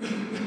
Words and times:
Christ. 0.00 0.40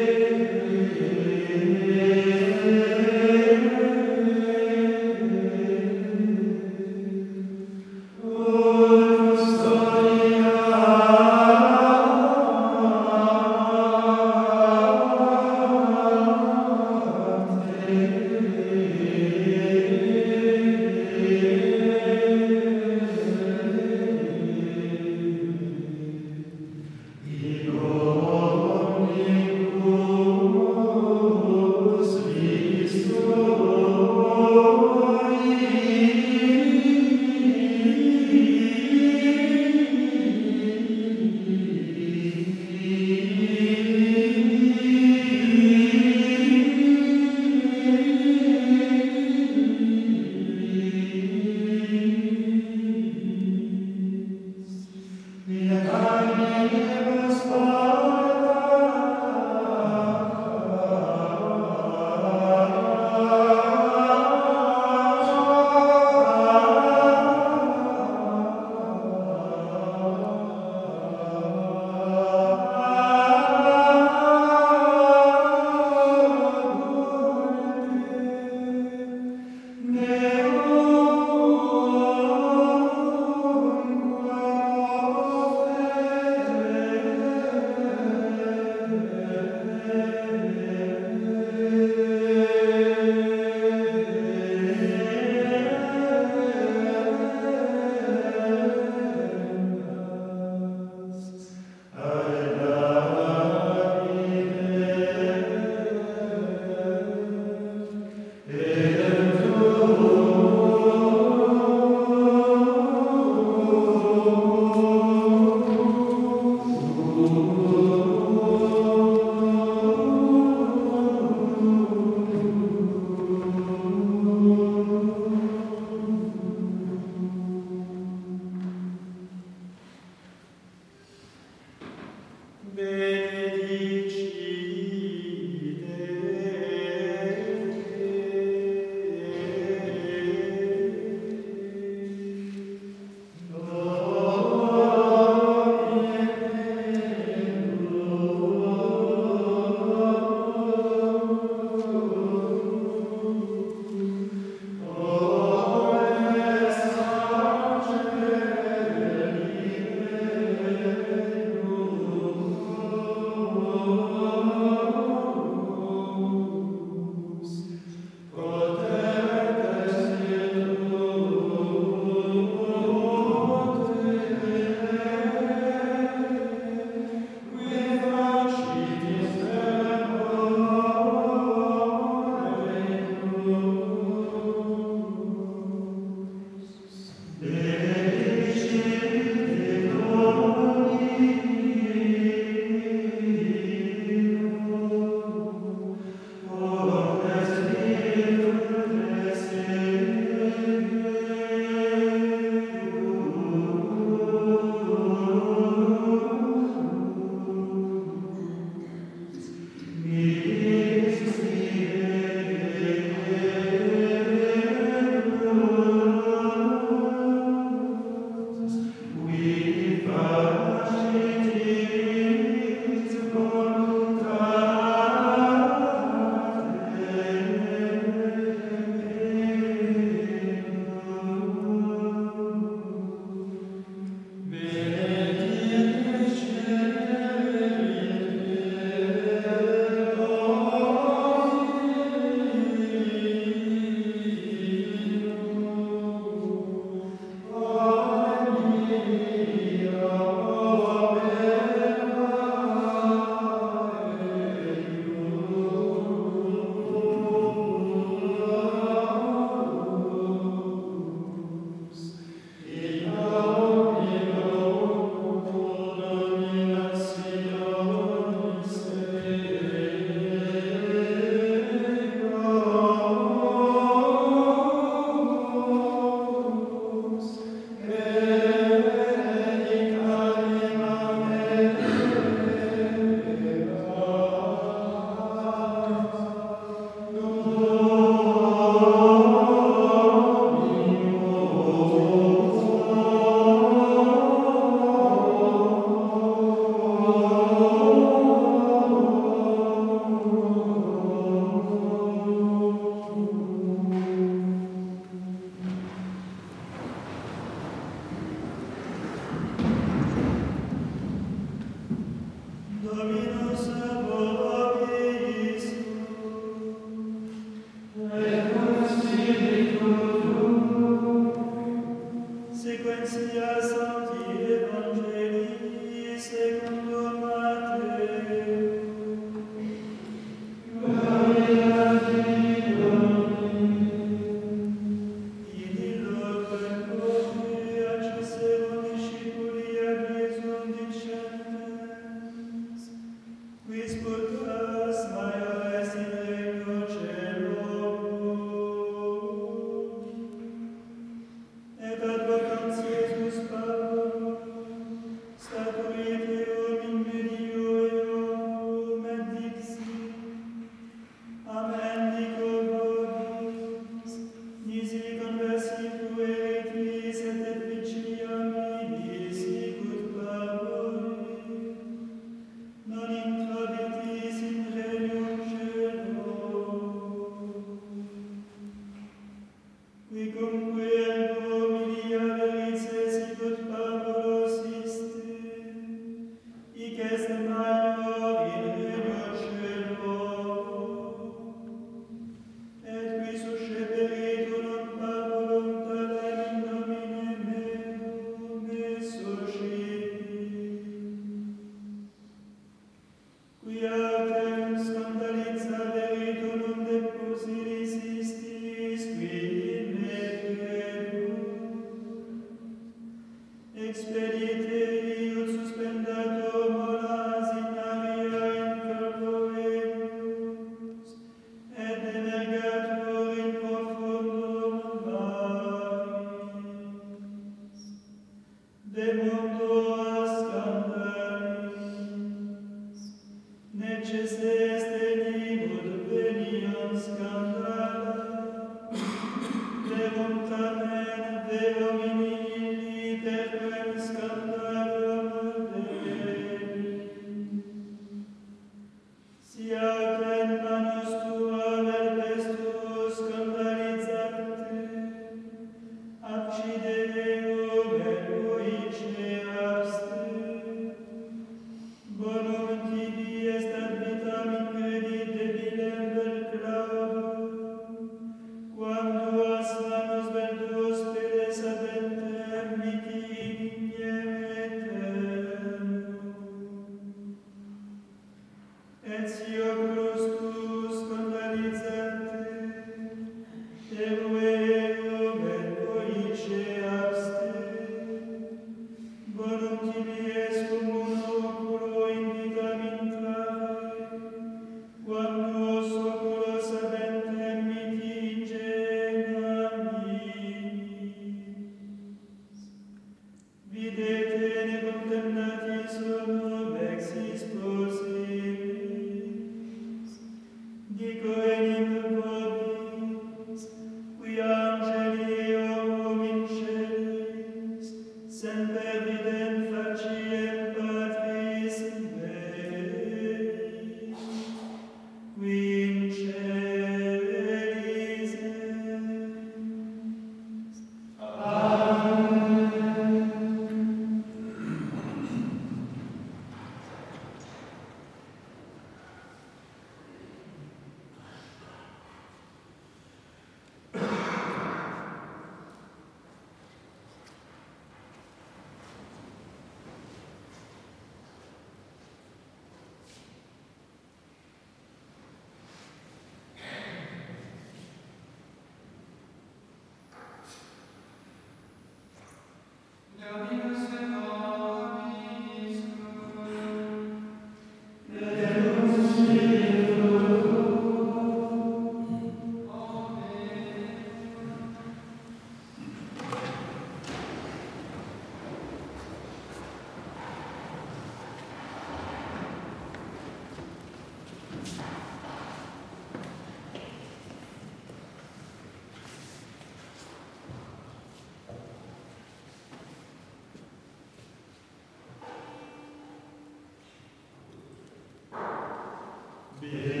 Oh, 599.61 600.00